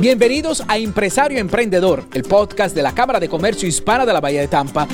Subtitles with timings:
[0.00, 4.40] Bienvenidos a Empresario Emprendedor, el podcast de la Cámara de Comercio Hispana de la Bahía
[4.40, 4.88] de Tampa.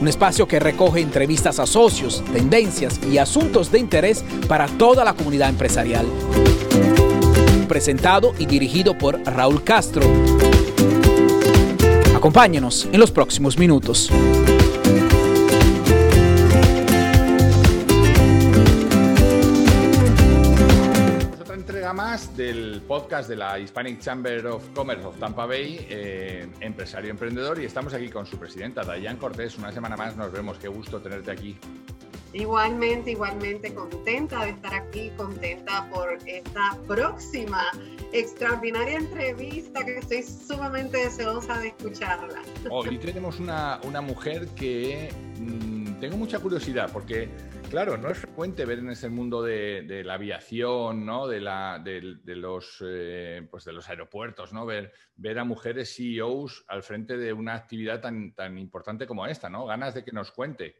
[0.00, 5.12] Un espacio que recoge entrevistas a socios, tendencias y asuntos de interés para toda la
[5.12, 6.06] comunidad empresarial.
[7.68, 10.06] Presentado y dirigido por Raúl Castro.
[12.16, 14.10] Acompáñenos en los próximos minutos.
[21.94, 27.60] Más del podcast de la Hispanic Chamber of Commerce of Tampa Bay, eh, empresario emprendedor,
[27.60, 29.56] y estamos aquí con su presidenta, Dayan Cortés.
[29.58, 31.56] Una semana más nos vemos, qué gusto tenerte aquí.
[32.32, 37.62] Igualmente, igualmente contenta de estar aquí, contenta por esta próxima
[38.12, 42.42] extraordinaria entrevista que estoy sumamente deseosa de escucharla.
[42.70, 47.28] Hoy tenemos una, una mujer que mmm, tengo mucha curiosidad porque
[47.74, 51.26] Claro, no es frecuente ver en ese mundo de, la aviación, ¿no?
[51.26, 54.64] de, la, de, los, eh, pues de los aeropuertos, ¿no?
[54.64, 59.48] ver, ver a mujeres CEOs al frente de una actividad tan, tan importante como esta,
[59.48, 59.66] ¿no?
[59.66, 60.76] Ganas de que nos cuente.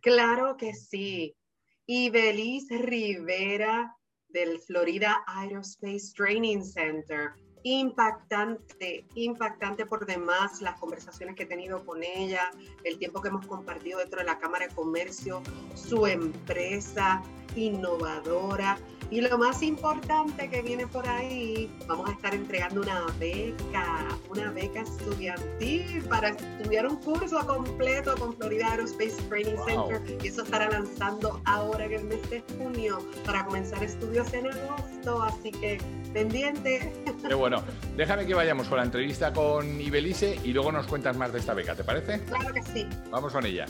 [0.00, 1.36] Claro que sí.
[1.84, 3.92] Y Belice Rivera
[4.28, 7.30] del Florida Aerospace Training Center
[7.62, 12.50] impactante, impactante por demás las conversaciones que he tenido con ella,
[12.84, 15.42] el tiempo que hemos compartido dentro de la Cámara de Comercio,
[15.74, 17.22] su empresa
[17.56, 18.78] innovadora.
[19.10, 24.50] Y lo más importante que viene por ahí, vamos a estar entregando una beca, una
[24.52, 30.02] beca estudiantil para estudiar un curso completo con Florida Aerospace Training Center.
[30.22, 35.22] Y eso estará lanzando ahora en el mes de junio para comenzar estudios en agosto.
[35.22, 35.78] Así que
[36.12, 36.92] pendiente.
[37.26, 37.62] Qué bueno.
[37.96, 41.54] Déjame que vayamos con la entrevista con Ibelice y luego nos cuentas más de esta
[41.54, 42.20] beca, ¿te parece?
[42.24, 42.86] Claro que sí.
[43.10, 43.66] Vamos con ella.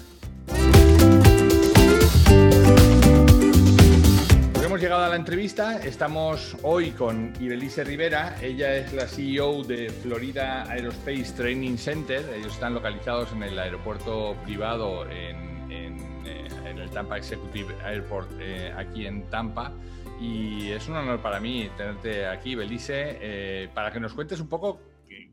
[4.79, 5.79] Hemos llegado a la entrevista.
[5.79, 8.37] Estamos hoy con Ibelice Rivera.
[8.41, 12.25] Ella es la CEO de Florida Aerospace Training Center.
[12.33, 19.05] Ellos están localizados en el aeropuerto privado en, eh, el Tampa Executive Airport eh, aquí
[19.05, 19.73] en Tampa.
[20.21, 24.49] Y es un honor para mí tenerte aquí, Belice, eh, para que nos cuentes un
[24.49, 24.79] poco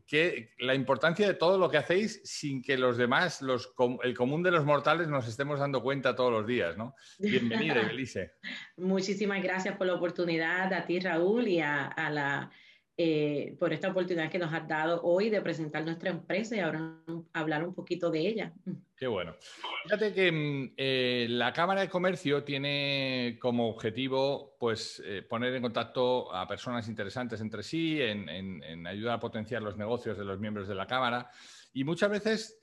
[0.06, 3.74] que la importancia de todo lo que hacéis sin que los demás, los,
[4.04, 6.94] el común de los mortales, nos estemos dando cuenta todos los días, ¿no?
[7.18, 8.34] Bienvenida, Belice.
[8.76, 12.50] Muchísimas gracias por la oportunidad a ti, Raúl, y a, la,
[12.98, 16.96] eh, por esta oportunidad que nos has dado hoy de presentar nuestra empresa y ahora
[17.34, 18.54] hablar un poquito de ella.
[18.96, 19.36] Qué bueno.
[19.82, 25.60] Fíjate que mm, eh, la Cámara de Comercio tiene como objetivo pues, eh, poner en
[25.60, 30.66] contacto a personas interesantes entre sí, en, ayudar a potenciar los negocios de los miembros
[30.66, 31.28] de la Cámara.
[31.74, 32.58] Y muchas veces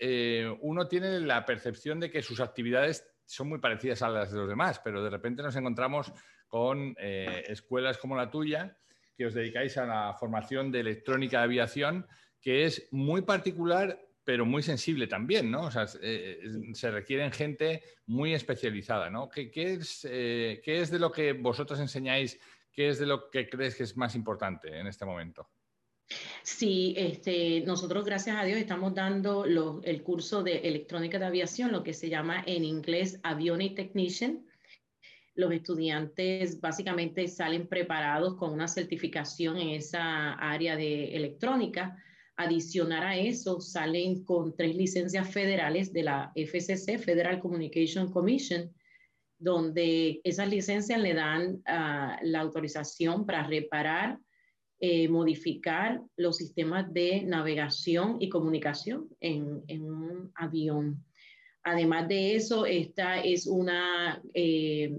[0.62, 4.50] uno tiene la percepción de que sus actividades son muy parecidas a las de los
[4.50, 6.12] demás, pero de repente nos encontramos
[6.48, 8.76] con escuelas como la tuya,
[9.16, 12.08] que os dedicáis a la formación de electrónica de aviación,
[12.42, 15.64] que es muy particular pero muy sensible también, ¿no?
[15.66, 16.40] O sea, eh,
[16.74, 19.30] se requieren gente muy especializada, ¿no?
[19.30, 22.40] ¿Qué, es, eh, ¿Qué, es, de lo que vosotros enseñáis?
[22.72, 25.50] ¿Qué es de lo que crees que es más importante en este momento?
[26.42, 31.84] Sí, este, nosotros gracias a Dios estamos dando el curso de electrónica de aviación, lo
[31.84, 34.46] que se llama en inglés Avionic Technician.
[35.36, 41.98] Los estudiantes básicamente salen preparados con una certificación en esa área de electrónica
[42.36, 48.74] Adicionar a eso, salen con tres licencias federales de la FCC, Federal Communication Commission,
[49.38, 54.18] donde esas licencias le dan ah, la autorización para reparar,
[54.80, 61.06] eh, modificar los sistemas de navegación y comunicación en, un avión.
[61.62, 64.98] Además de eso, esta es una eh,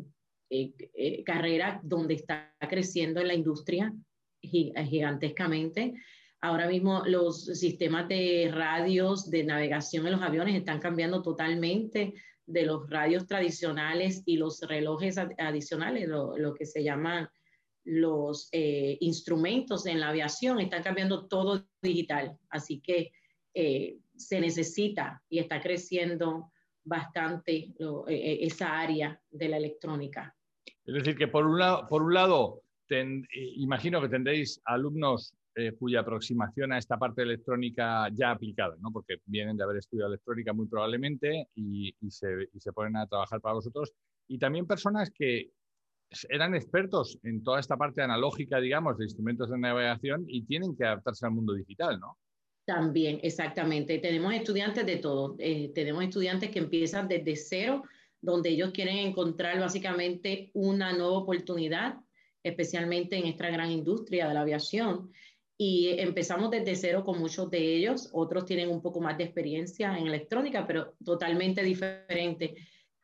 [0.51, 3.93] eh, carrera donde está creciendo la industria
[4.41, 5.95] gigantescamente.
[6.41, 12.13] Ahora mismo los sistemas de radios de navegación en los aviones están cambiando totalmente
[12.47, 17.29] de los radios tradicionales y los relojes adicionales, lo, que se llaman
[17.85, 22.37] los eh, instrumentos en la aviación, están cambiando todo digital.
[22.51, 23.13] Así que
[23.55, 26.53] eh, se necesita y está creciendo
[26.85, 27.75] bastante
[28.09, 30.35] eh, esa área de la electrónica.
[30.85, 32.65] Es decir, que por un lado, por un lado
[33.57, 38.91] imagino que tendréis alumnos eh, cuya aproximación a esta parte electrónica ya aplicada, ¿no?
[38.91, 43.41] porque vienen de haber estudiado electrónica muy probablemente y, se, y, se, ponen a trabajar
[43.41, 43.93] para vosotros.
[44.27, 45.53] Y también personas que
[46.29, 50.85] eran expertos en toda esta parte analógica, digamos, de instrumentos de navegación y tienen que
[50.85, 52.19] adaptarse al mundo digital, ¿no?
[52.65, 53.99] También, exactamente.
[53.99, 55.37] Tenemos estudiantes de todo.
[55.39, 57.83] Eh, tenemos estudiantes que empiezan desde cero,
[58.21, 61.97] donde ellos quieren encontrar básicamente una nueva oportunidad
[62.45, 65.11] especialmente en esta gran industria de la aviación.
[65.57, 68.11] Y empezamos desde cero con muchos de ellos.
[68.13, 72.55] Otros tienen un poco más de experiencia en electrónica, pero totalmente diferente.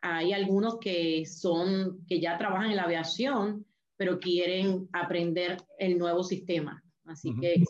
[0.02, 3.64] Hay algunos que son, que ya trabajan en la aviación,
[3.96, 6.82] pero quieren aprender el nuevo sistema.
[7.04, 7.62] Así que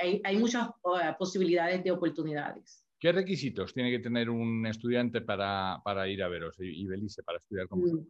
[0.00, 2.84] hay, hay, muchas uh, posibilidades de oportunidades.
[2.98, 7.38] ¿Qué requisitos tiene que tener un estudiante para, para ir a veros y Belice para
[7.38, 8.06] estudiar con mm,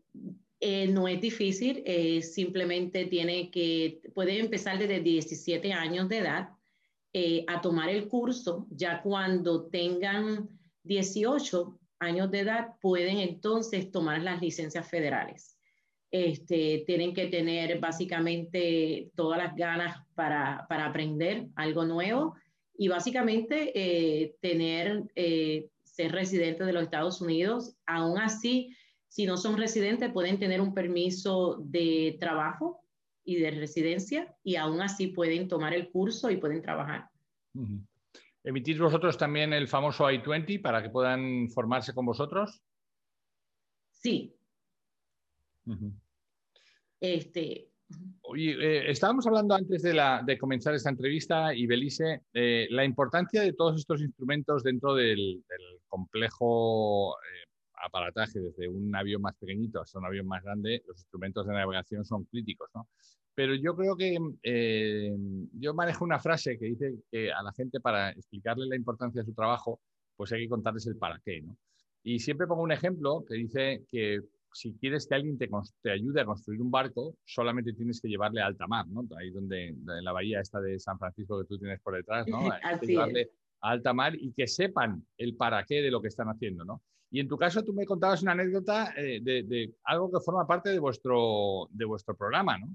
[0.64, 6.50] eh, no es difícil, eh, simplemente tiene que, puede empezar desde 17 años de edad
[7.12, 10.48] eh, a tomar el curso, ya cuando tengan
[10.84, 15.58] 18 años de edad pueden entonces tomar las licencias federales.
[16.12, 22.36] Este, tienen que tener básicamente todas las ganas para, para aprender algo nuevo
[22.76, 25.04] y básicamente tener,
[25.82, 27.76] ser residente de los Estados Unidos.
[27.86, 28.76] Aún así,
[29.08, 32.82] si no son residentes, pueden tener un permiso de trabajo
[33.24, 37.08] y de residencia y aún así pueden tomar el curso y pueden trabajar.
[38.44, 42.60] ¿Emitís vosotros también el famoso I-20 para que puedan formarse con vosotros?
[43.90, 44.34] Sí.
[47.00, 47.68] Este.
[48.22, 53.52] Oye, eh, estábamos hablando antes de, comenzar esta entrevista y Belice, eh, la importancia de
[53.52, 55.44] todos estos instrumentos dentro del,
[55.88, 57.48] complejo eh,
[57.82, 62.04] aparataje, desde un avión más pequeñito hasta un avión más grande, los instrumentos de navegación
[62.04, 62.88] son críticos, ¿no?
[63.34, 65.14] Pero yo creo que eh,
[65.54, 69.26] yo manejo una frase que dice que a la gente para explicarle la importancia de
[69.26, 69.80] su trabajo,
[70.16, 71.56] pues hay que contarles el para qué, ¿no?
[72.02, 74.20] Y siempre pongo un ejemplo que dice que
[74.52, 75.48] si quieres que alguien te,
[75.82, 79.04] te, ayude a construir un barco, solamente tienes que llevarle a alta mar, ¿no?
[79.18, 82.38] Ahí donde, en la bahía esta de San Francisco que tú tienes por detrás, ¿no?
[82.62, 86.08] Hay que llevarle a alta mar y que sepan el para qué de lo que
[86.08, 86.82] están haciendo, ¿no?
[87.10, 90.70] Y en tu caso, tú me contabas una anécdota eh, de, algo que forma parte
[90.70, 92.74] de vuestro, de vuestro programa, ¿no?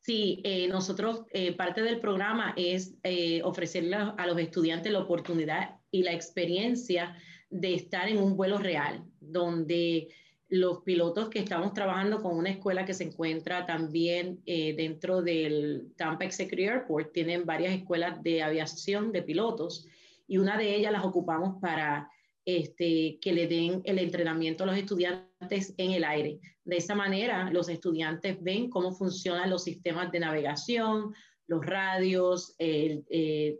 [0.00, 2.96] Sí, eh, nosotros, eh, parte del programa es
[3.44, 7.16] ofrecerle a los estudiantes la oportunidad y la experiencia
[7.50, 10.08] de estar en un vuelo real, donde
[10.52, 16.26] los pilotos que estamos trabajando con una escuela que se encuentra también dentro del Tampa
[16.26, 19.86] Executive Airport, tienen varias escuelas de aviación de pilotos
[20.28, 22.10] y una de ellas las ocupamos para
[22.44, 26.40] este, que le den el entrenamiento a los estudiantes en el aire.
[26.64, 31.14] De esa manera, los estudiantes ven cómo funcionan los sistemas de navegación,
[31.46, 33.58] los radios, eh,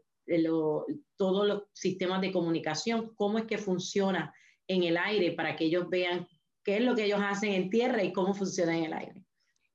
[1.17, 4.33] todos los sistemas de comunicación, cómo es que funciona
[4.67, 6.27] en el aire para que ellos vean
[6.65, 9.23] qué es lo que ellos hacen en tierra y cómo funciona en el aire.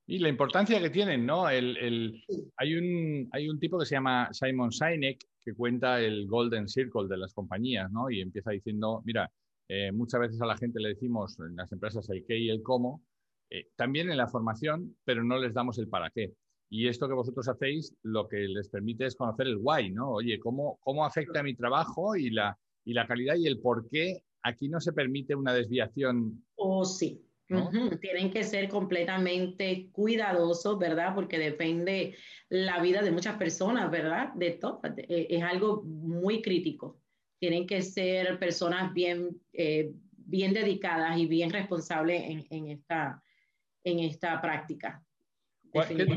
[0.06, 1.50] Y la importancia que tienen, ¿no?
[1.50, 2.24] El,
[2.56, 7.08] hay, un, hay un tipo que se llama Simon Sinek que cuenta el Golden Circle
[7.10, 8.10] de las compañías, ¿no?
[8.10, 9.30] Y empieza diciendo, mira,
[9.68, 12.64] eh, muchas veces a la gente le decimos en las empresas el qué y el
[12.64, 13.04] cómo,
[13.50, 16.34] eh, también en la formación, pero no les damos el para qué.
[16.70, 20.12] Y esto que vosotros hacéis lo que les permite es conocer el why, ¿no?
[20.12, 24.24] Oye, ¿cómo, cómo afecta mi trabajo y la, y la calidad y el por qué
[24.44, 26.44] aquí no se permite una desviación?
[26.56, 27.24] Oh, sí.
[28.02, 31.16] Tienen que ser completamente cuidadosos, ¿verdad?
[31.16, 32.16] Porque depende
[32.50, 34.34] la vida de muchas personas, ¿verdad?
[34.34, 34.82] De todo.
[34.98, 37.00] Eh, es algo muy crítico.
[37.40, 43.24] Tienen que ser personas bien, eh, bien dedicadas y bien responsables en, esta,
[43.86, 45.07] en esta práctica.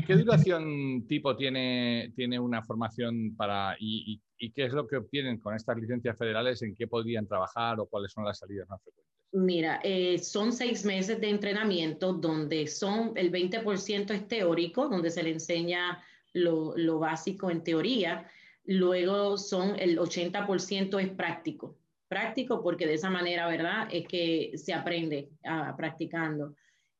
[0.07, 5.39] ¿Qué, duración tipo tiene, tiene una formación para y, y, qué es lo que obtienen
[5.39, 6.61] con estas licencias federales?
[6.61, 9.11] ¿En qué podrían trabajar o cuáles son las salidas más frecuentes?
[9.33, 15.23] Mira, eh, son seis meses de entrenamiento donde son el 20% es teórico, donde se
[15.23, 16.03] le enseña
[16.33, 18.29] lo, lo, básico en teoría,
[18.65, 21.77] luego son el 80% es práctico.
[22.09, 23.87] Práctico porque de esa manera, ¿verdad?
[23.89, 26.55] Es que se aprende a, practicando.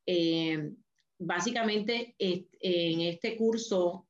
[0.05, 0.71] Eh,
[1.21, 4.07] básicamente en este curso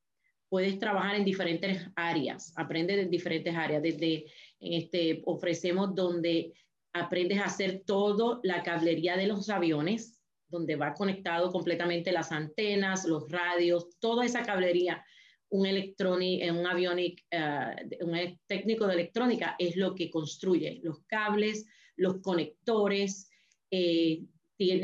[0.50, 3.82] puedes trabajar en diferentes áreas, aprendes en diferentes áreas.
[3.82, 4.26] Desde
[4.60, 6.54] en este ofrecemos donde
[6.94, 13.06] aprendes a hacer todo la cablería de los aviones, donde va conectado completamente las antenas,
[13.06, 15.04] los radios, toda esa cablería.
[15.50, 21.66] Un electrónico, un avionic, uh, un técnico de electrónica es lo que construye los cables,
[21.98, 23.30] los conectores,
[23.70, 24.24] eh,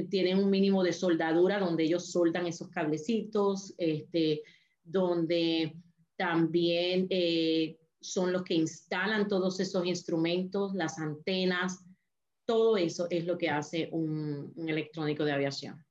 [0.09, 4.41] tienen, un mínimo de soldadura donde ellos soldan esos cablecitos, este,
[4.83, 5.75] donde
[6.15, 11.83] también eh, son los que instalan todos esos instrumentos, las antenas,
[12.45, 15.83] todo eso es lo que hace un, electrónico de aviación.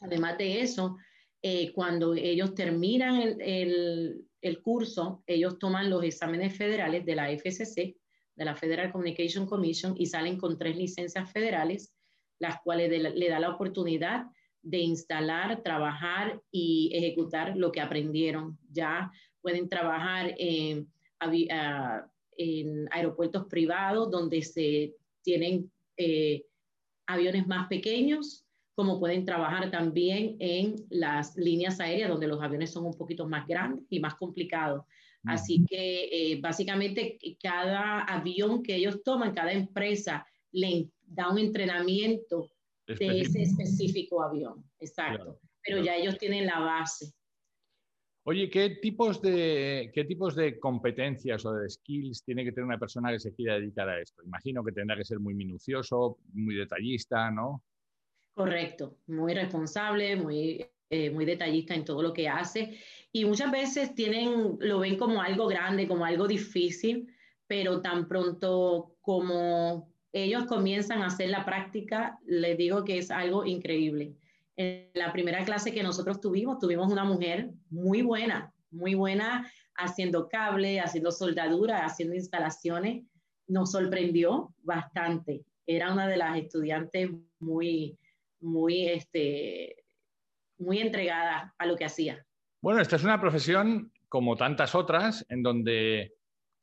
[0.00, 0.96] Además de eso,
[1.40, 4.24] eh, cuando ellos terminan el,
[4.62, 7.96] curso, ellos toman los exámenes federales de la FCC,
[8.34, 11.92] de la Federal Communication Commission, y salen con tres licencias federales,
[12.42, 14.26] las cuales le da la oportunidad
[14.62, 18.58] de instalar, trabajar y ejecutar lo que aprendieron.
[18.72, 20.88] Ya pueden trabajar en,
[21.20, 22.04] ah,
[22.36, 26.44] en aeropuertos privados donde se tienen eh,
[27.06, 28.44] aviones más pequeños,
[28.74, 33.46] como pueden trabajar también en las líneas aéreas donde los aviones son un poquito más
[33.46, 34.84] grandes y más complicados.
[35.24, 42.50] Así que eh, básicamente cada avión que ellos toman, cada empresa le da un entrenamiento
[42.86, 44.64] de ese específico avión.
[44.80, 45.38] Exacto.
[45.64, 47.12] Pero ya ellos tienen la base.
[48.24, 52.78] Oye, ¿qué tipos, de, ¿qué tipos de competencias o de skills tiene que tener una
[52.78, 54.22] persona que se quiera dedicar a esto?
[54.22, 57.64] Imagino que tendrá que ser muy minucioso, muy detallista, ¿no?
[58.32, 62.78] Correcto, muy responsable, muy, eh, muy detallista en todo lo que hace.
[63.10, 67.12] Y muchas veces tienen, lo ven como algo grande, como algo difícil,
[67.48, 73.44] pero tan pronto como ellos comienzan a hacer la práctica, les digo que es algo
[73.44, 74.14] increíble.
[74.56, 80.28] En la primera clase que nosotros tuvimos, tuvimos una mujer muy buena, muy buena haciendo
[80.28, 83.04] cable, haciendo soldadura, haciendo instalaciones.
[83.48, 85.44] Nos sorprendió bastante.
[85.66, 87.98] Era una de las estudiantes muy,
[88.40, 89.76] muy, este,
[90.58, 92.24] muy entregada a lo que hacía.
[92.60, 96.12] Bueno, esta es una profesión como tantas otras en donde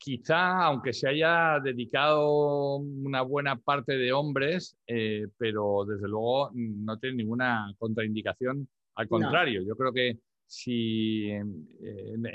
[0.00, 6.98] quizá, aunque se haya dedicado una buena parte de hombres, eh, pero desde luego no
[6.98, 8.66] tiene ninguna contraindicación.
[8.94, 11.66] Al contrario, yo creo que si en,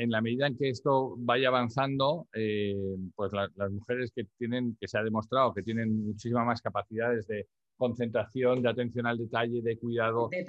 [0.10, 2.76] la medida en que esto vaya avanzando, eh,
[3.16, 7.48] pues las mujeres que tienen, que se ha demostrado que tienen muchísimas más capacidades de
[7.78, 10.40] concentración, de atención al detalle, de cuidado, de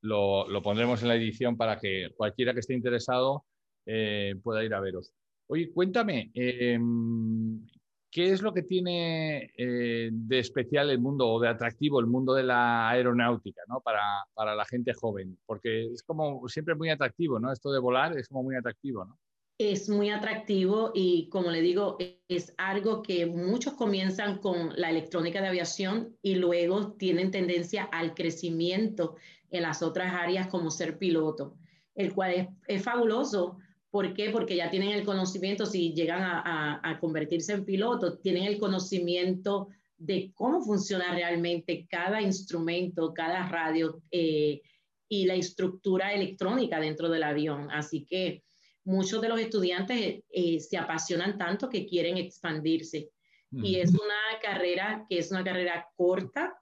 [0.02, 3.46] Lo, lo, pondremos en la edición para que cualquiera que esté interesado
[3.86, 5.14] eh, pueda ir a veros.
[5.48, 7.66] Oye, cuéntame, em,
[8.12, 12.34] ¿qué es lo que tiene eh, de especial el mundo o de atractivo el mundo
[12.34, 13.80] de la aeronáutica ¿no?
[13.80, 14.02] para,
[14.34, 15.40] para, la gente joven?
[15.46, 17.50] Porque es como siempre muy atractivo, ¿no?
[17.52, 19.18] Esto de volar es como muy atractivo, ¿no?
[19.58, 21.98] Es muy atractivo y como le digo,
[22.28, 28.14] es algo que muchos comienzan con la electrónica de aviación y luego tienen tendencia al
[28.14, 29.16] crecimiento
[29.50, 31.56] en las otras áreas como ser piloto,
[31.96, 33.58] el cual es, fabuloso.
[33.90, 34.30] ¿Por qué?
[34.30, 40.32] Porque ya tienen el conocimiento, si llegan a, convertirse en piloto, tienen el conocimiento de
[40.36, 44.62] cómo funciona realmente cada instrumento, cada radio eh,
[45.10, 47.72] y la estructura electrónica dentro del avión.
[47.72, 48.44] Así que
[48.88, 53.12] muchos de los estudiantes eh, se apasionan tanto que quieren expandirse.
[53.52, 56.60] Y es una carrera que es una carrera corta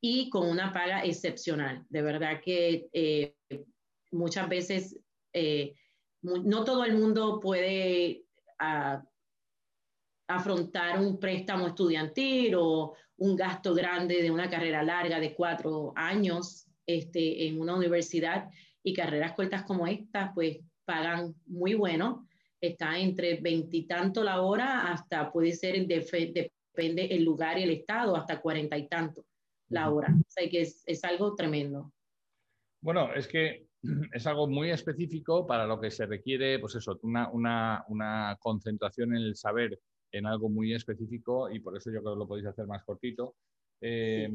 [0.00, 1.84] y con una paga excepcional.
[1.88, 3.34] De verdad que eh,
[4.10, 4.98] muchas veces
[5.32, 5.74] eh,
[6.22, 8.24] no todo el mundo puede
[8.58, 9.04] ah,
[10.28, 16.66] afrontar un préstamo estudiantil o un gasto grande de una carrera larga de cuatro años
[16.86, 18.50] este, en una universidad
[18.82, 22.26] y carreras cortas como esta, pues pagan muy bueno,
[22.60, 28.40] está entre veintitantos la hora hasta puede ser, depende el lugar y el estado, hasta
[28.40, 29.26] cuarenta y tanto
[29.68, 30.14] la hora.
[30.16, 31.92] O sea que es, es algo tremendo.
[32.80, 33.66] Bueno, es que
[34.12, 39.16] es algo muy específico para lo que se requiere, pues eso, una, una, una, concentración
[39.16, 39.78] en el saber
[40.12, 43.34] en algo muy específico y por eso yo creo que lo podéis hacer más cortito.
[43.80, 44.28] Eh,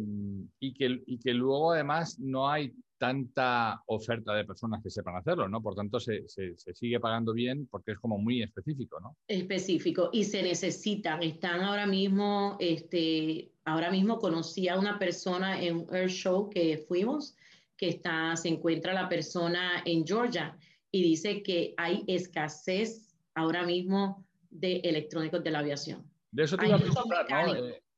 [0.59, 5.49] y, que, y que luego además no hay tanta oferta de personas que sepan hacerlo,
[5.49, 5.59] ¿no?
[5.59, 9.17] Por tanto, se, se, sigue pagando bien porque es como muy específico, ¿no?
[9.27, 11.23] Específico y se necesitan.
[11.23, 16.77] Están ahora mismo, este, ahora mismo conocí a una persona en un air show que
[16.87, 17.35] fuimos,
[17.75, 20.55] que está, se encuentra la persona en Georgia
[20.91, 26.05] y dice que hay escasez ahora mismo de electrónicos de la aviación.
[26.31, 27.90] De eso te iba a preguntar, ¿no?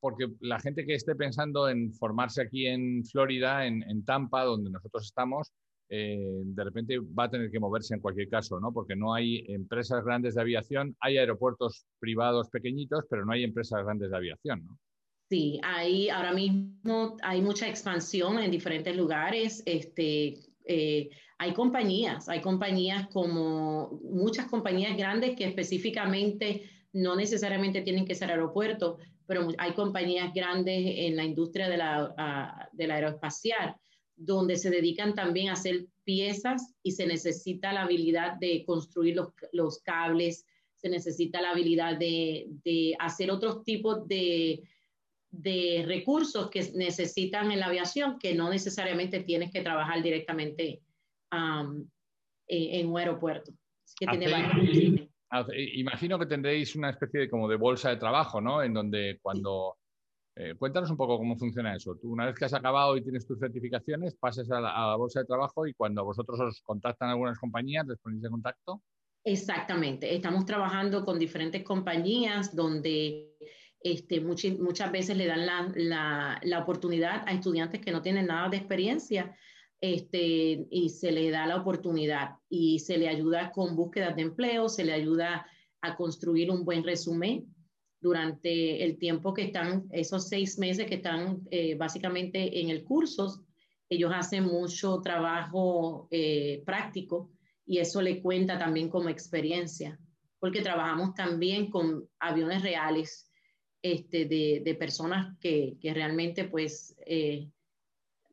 [0.00, 5.04] Porque la gente que esté pensando en formarse aquí en Florida, en, Tampa, donde nosotros
[5.04, 5.52] estamos,
[5.88, 8.72] eh, de repente va a tener que moverse en cualquier caso, ¿no?
[8.72, 13.84] Porque no hay empresas grandes de aviación, hay aeropuertos privados pequeñitos, pero no hay empresas
[13.84, 14.78] grandes de aviación, ¿no?
[15.30, 19.62] Sí, hay ahora mismo hay mucha expansión en diferentes lugares.
[19.64, 28.06] Este, eh, hay compañías, hay compañías como muchas compañías grandes que específicamente no necesariamente tienen
[28.06, 33.76] que ser aeropuertos, pero hay compañías grandes en la industria de la, de la aeroespacial
[34.16, 39.28] donde se dedican también a hacer piezas y se necesita la habilidad de construir los,
[39.52, 40.46] los cables,
[40.76, 44.62] se necesita la habilidad de, de hacer otros tipos de,
[45.30, 50.80] de recursos que necesitan en la aviación que no necesariamente tienes que trabajar directamente
[52.46, 53.52] en, un aeropuerto.
[53.98, 55.10] que tiene
[55.56, 58.62] imagino que tendréis una especie de como de bolsa de trabajo, ¿no?
[58.62, 59.76] En donde cuando...
[60.36, 61.94] Eh, cuéntanos un poco cómo funciona eso.
[61.94, 65.26] Tú una vez que has acabado y tienes tus certificaciones, pasas a la, bolsa de
[65.26, 68.82] trabajo y cuando vosotros os contactan algunas compañías, les ponéis de contacto.
[69.22, 70.12] Exactamente.
[70.12, 73.36] Estamos trabajando con diferentes compañías donde
[73.80, 78.56] este, muchas veces le dan la, la, oportunidad a estudiantes que no tienen nada de
[78.56, 79.36] experiencia
[79.92, 84.70] este, y se le da la oportunidad y se le ayuda con búsquedas de empleo,
[84.70, 85.46] se le ayuda
[85.82, 87.54] a construir un buen resumen
[88.00, 93.44] durante el tiempo que están, esos seis meses que están eh, básicamente en el curso.
[93.90, 97.30] Ellos hacen mucho trabajo eh, práctico
[97.66, 99.98] y eso le cuenta también como experiencia,
[100.38, 103.30] porque trabajamos también con aviones reales
[103.82, 107.50] este, de, de, personas que, que, realmente pues eh,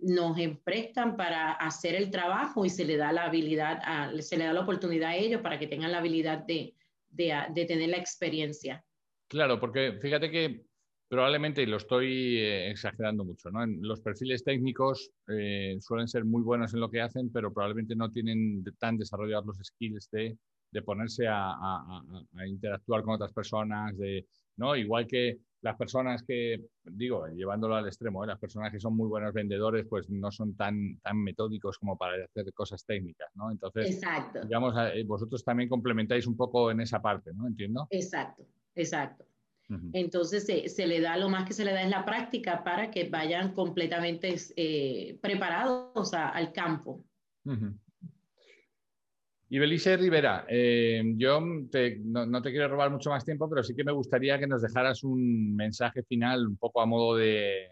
[0.01, 4.53] nos prestan para hacer el trabajo y se le da la habilidad, se le da
[4.53, 6.75] la oportunidad a ellos para que tengan la habilidad de,
[7.09, 8.83] de, de tener la experiencia.
[9.27, 10.65] Claro, porque fíjate que
[11.11, 13.65] probablemente, y lo estoy eh, exagerando mucho, ¿no?
[13.65, 18.09] los perfiles técnicos eh, suelen ser muy buenos en lo que hacen, pero probablemente no
[18.09, 20.37] tienen tan desarrollados los skills de,
[20.71, 22.03] de ponerse a, a,
[22.37, 24.25] a, interactuar con otras personas, de,
[24.57, 24.75] ¿no?
[24.75, 28.27] Igual que las personas que, digo, llevándolo al extremo, ¿eh?
[28.27, 32.23] las personas que son muy buenos vendedores, pues no son tan, tan metódicos como para
[32.23, 33.51] hacer cosas técnicas, ¿no?
[33.51, 34.01] Entonces,
[34.43, 37.47] digamos, eh, vosotros también complementáis un poco en esa parte, ¿no?
[37.47, 37.87] Entiendo.
[37.89, 38.43] Exacto,
[38.75, 39.25] exacto.
[39.93, 43.07] Entonces, se, le da, lo más que se le da es la práctica para que
[43.07, 47.05] vayan completamente eh, preparados al campo.
[49.53, 53.83] Y Belice Rivera, eh, yo no, te quiero robar mucho más tiempo, pero sí que
[53.83, 57.67] me gustaría que nos dejaras un mensaje final un poco a modo de,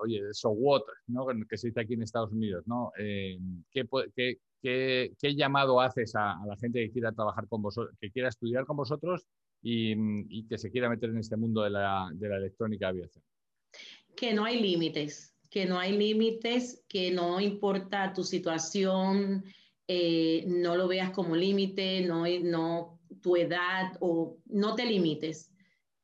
[0.00, 1.26] oye, de so what, ¿no?
[1.50, 2.62] que se dice aquí en Estados Unidos.
[2.68, 2.92] ¿no?
[2.96, 3.36] Eh,
[3.72, 8.76] ¿qué, llamado haces a, la gente que quiera trabajar con vosotros, que quiera estudiar con
[8.76, 9.26] vosotros
[9.60, 13.24] y, que se quiera meter en este mundo de la, de la electrónica aviación?
[14.14, 19.42] Que no hay límites, que no hay límites, que no importa tu situación
[19.94, 25.52] eh, no lo veas como límite, no, no tu edad o no te limites.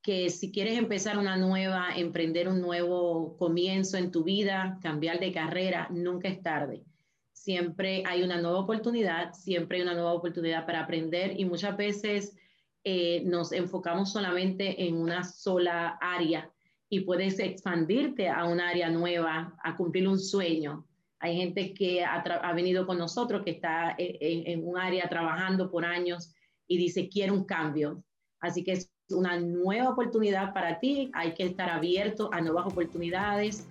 [0.03, 5.33] Que si quieres empezar una nueva, emprender un nuevo comienzo en tu vida, cambiar de
[5.33, 6.85] carrera, nunca es tarde.
[7.33, 12.37] Siempre hay una nueva oportunidad, siempre hay una nueva oportunidad para aprender y muchas veces
[12.85, 16.53] eh, nos enfocamos solamente en una sola área
[16.91, 20.87] y puedes expandirte a un área nueva, a cumplir un sueño.
[21.21, 26.33] Hay gente que ha, venido con nosotros, que está en, un área trabajando por años
[26.67, 28.05] y dice, quiero un cambio.
[28.41, 33.67] Así que es una nueva oportunidad para ti, hay que estar abierto a nuevas oportunidades.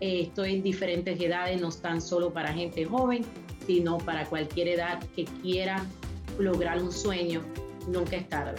[0.00, 3.22] Eh, estoy en diferentes edades, no tan solo para gente joven,
[3.66, 5.84] sino para cualquier edad que quiera
[6.38, 7.42] lograr un sueño,
[7.88, 8.56] nunca es tarde.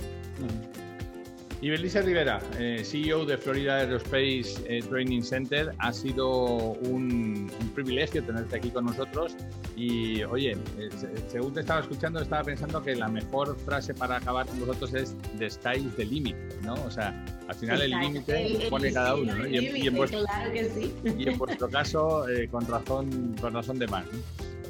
[1.62, 8.24] Y Belice Rivera, eh, CEO de Florida Aerospace eh, Training Center, ha sido un, privilegio
[8.24, 9.36] tenerte aquí con nosotros.
[9.76, 10.90] Y oye, eh,
[11.28, 15.18] según te estaba escuchando, estaba pensando que la mejor frase para acabar con vosotros es
[15.38, 16.76] The sky is the limit, ¿no?
[16.76, 19.46] O sea, al final el límite pone cada uno, ¿no?
[19.46, 20.94] Y en, vuestro, claro que sí.
[21.18, 24.06] y en vuestro caso, con, razón, con razón de más.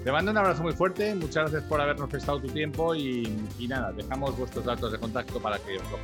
[0.04, 3.28] Te mando un abrazo muy fuerte, muchas gracias por habernos prestado tu tiempo y,
[3.60, 5.98] y nada, dejamos vuestros datos de contacto para que os lo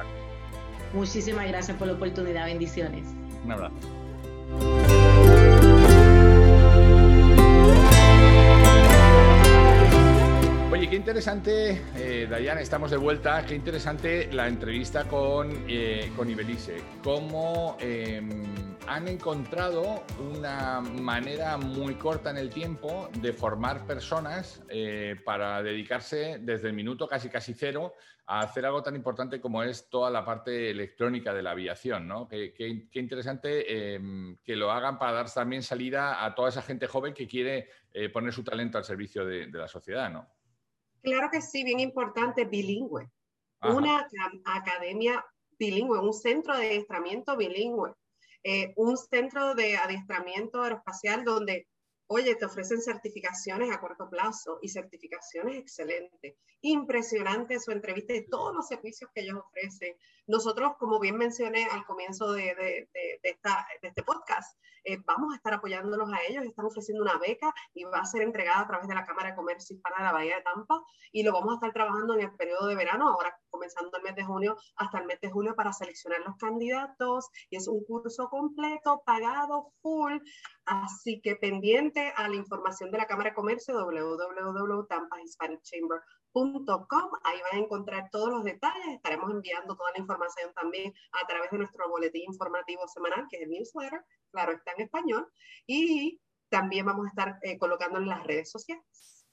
[0.95, 2.45] Muchísimas gracias por la oportunidad.
[2.45, 3.05] Bendiciones.
[3.43, 4.84] Un abrazo.
[10.85, 13.43] Oye, qué interesante, eh, Dayan, estamos de vuelta.
[13.43, 16.77] Qué interesante la entrevista con, eh, con Ibelice.
[17.03, 25.15] Cómo em, han encontrado una manera muy corta en el tiempo de formar personas eh,
[25.25, 27.95] para dedicarse desde el minuto casi casi cero
[28.27, 32.27] a hacer algo tan importante como es toda la parte electrónica de la aviación, ¿no?
[32.27, 32.53] Qué,
[32.93, 37.27] interesante em, que lo hagan para dar también salida a toda esa gente joven que
[37.27, 40.34] quiere eh, poner su talento al servicio de, la sociedad, ¿no?
[41.05, 43.09] Claro que sí, bien importante, bilingüe.
[43.61, 44.07] Una
[44.43, 45.25] academia
[45.57, 47.93] bilingüe, un centro de adiestramiento bilingüe,
[48.43, 51.67] eh, un centro de adiestramiento aeroespacial donde
[52.07, 56.35] Oye, te ofrecen certificaciones a corto plazo y certificaciones excelentes.
[56.61, 59.95] Impresionante su entrevista y todos los servicios que ellos ofrecen.
[60.27, 65.33] Nosotros, como bien mencioné al comienzo de, de, de, esta, de este podcast, eh, vamos
[65.33, 66.45] a estar apoyándolos a ellos.
[66.45, 69.35] Están ofreciendo una beca y va a ser entregada a través de la Cámara de
[69.35, 72.31] Comercio Hispana de la Bahía de Tampa y lo vamos a estar trabajando en el
[72.35, 75.73] periodo de verano, ahora comenzando el mes de junio hasta el mes de julio para
[75.73, 77.27] seleccionar los candidatos.
[77.49, 80.19] Y es un curso completo, pagado, full.
[80.65, 86.24] Así que pendiente a la información de la Cámara de Comercio www.tampahispanicchamber.com.
[87.23, 88.95] Ahí van a encontrar todos los detalles.
[88.95, 93.43] Estaremos enviando toda la información también a través de nuestro boletín informativo semanal, que es
[93.43, 94.01] el newsletter.
[94.31, 95.27] Claro, está en español.
[95.65, 96.19] Y
[96.49, 98.83] también vamos a estar eh, colocando en las redes sociales.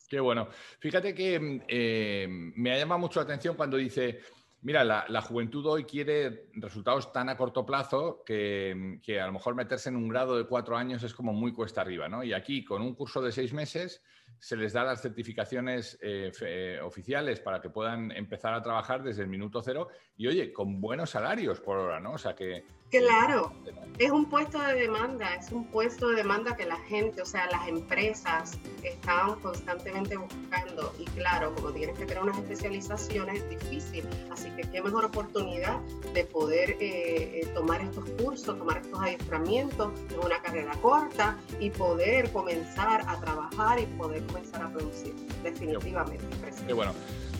[0.08, 0.48] Qué bueno.
[0.78, 4.20] Fíjate que mm, eh, me ha llamado mucho la atención cuando dice
[4.62, 9.88] Mira, la, juventud hoy quiere resultados tan a corto plazo que, a lo mejor meterse
[9.88, 12.22] en un grado de cuatro años es como muy cuesta arriba, ¿no?
[12.22, 14.04] Y aquí, con un curso de seis meses,
[14.38, 19.22] se les da las certificaciones eh, eh, oficiales para que puedan empezar a trabajar desde
[19.22, 22.12] el minuto cero y, oye, con buenos salarios por hora, ¿no?
[22.12, 23.54] O sea que Claro,
[23.98, 27.46] es un puesto de demanda, es un puesto de demanda que la gente, o sea,
[27.50, 30.94] las empresas están constantemente buscando.
[30.98, 35.80] Y claro, como tienes que tener unas especializaciones es difícil, así que qué mejor oportunidad
[36.12, 41.70] de poder eh, eh, tomar estos cursos, tomar estos adiestramientos en una carrera corta y
[41.70, 46.24] poder comenzar a trabajar y poder comenzar a producir, definitivamente.
[46.66, 46.92] Qué bueno.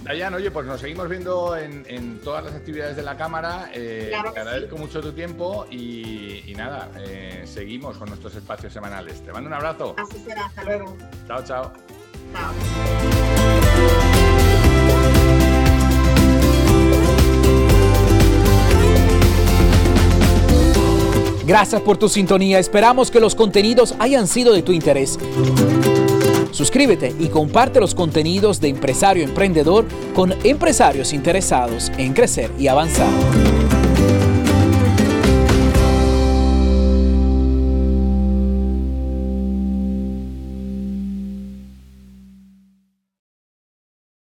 [0.02, 3.70] Dayan, oye, pues nos seguimos viendo en, todas las actividades de la Cámara.
[3.72, 9.22] Eh, te agradezco mucho tu tiempo y, nada, eh, seguimos con nuestros espacios semanales.
[9.22, 9.94] Te mando un abrazo.
[9.96, 10.96] Así será, hasta luego.
[11.28, 11.72] Chao, chao.
[12.32, 12.52] Chao.
[21.44, 22.58] Gracias por tu sintonía.
[22.58, 25.18] Esperamos que los contenidos hayan sido de tu interés.
[26.52, 33.51] Suscríbete y comparte los contenidos de Empresario Emprendedor con empresarios interesados en crecer y avanzar.